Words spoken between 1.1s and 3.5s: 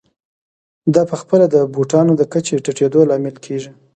خپله د بوټانو د کچې ټیټېدو لامل